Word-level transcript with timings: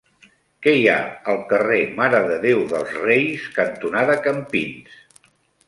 Què 0.67 0.71
hi 0.77 0.87
ha 0.93 0.95
al 1.33 1.37
carrer 1.51 1.77
Mare 1.99 2.23
de 2.33 2.39
Déu 2.47 2.65
dels 2.73 2.97
Reis 3.05 3.47
cantonada 3.61 4.19
Campins? 4.27 5.01